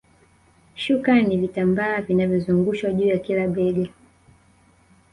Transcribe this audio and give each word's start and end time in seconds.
Shuka 0.75 1.21
ni 1.21 1.37
vitambaa 1.37 2.01
vinavyozungushwa 2.01 2.93
juu 2.93 3.07
ya 3.07 3.17
kila 3.19 3.47
bega 3.47 3.89